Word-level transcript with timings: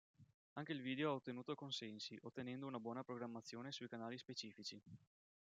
Anche 0.53 0.71
il 0.71 0.81
video 0.81 1.11
ha 1.11 1.13
ottenuto 1.13 1.53
consensi, 1.53 2.17
ottenendo 2.23 2.65
una 2.65 2.79
buona 2.79 3.03
programmazione 3.03 3.71
sui 3.71 3.87
canali 3.87 4.17
specifici. 4.17 4.81